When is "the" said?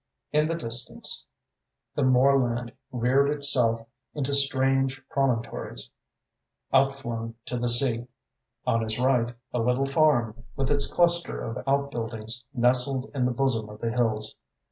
0.47-0.55, 1.93-2.01, 7.59-7.69, 13.25-13.31, 13.79-13.91